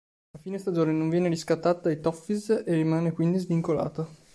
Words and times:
A 0.33 0.39
fine 0.39 0.57
stagione 0.57 0.91
non 0.93 1.09
viene 1.09 1.29
riscattato 1.29 1.81
dai 1.81 1.99
"Toffees" 2.01 2.49
e 2.65 2.73
rimane 2.73 3.11
quindi 3.11 3.37
svincolato. 3.37 4.09